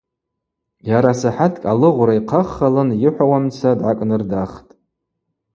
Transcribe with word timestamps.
Йарасахӏаткӏ 0.89 1.65
алыгъвра 1.71 2.13
йхъаххылын 2.19 2.89
йыхӏвауамца 3.03 3.69
дгӏакӏнырдахтӏ. 3.77 4.71